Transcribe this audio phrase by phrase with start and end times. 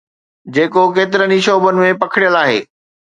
[0.53, 2.59] جيڪو ڪيترن ئي شعبن ۾ پکڙيل آهي.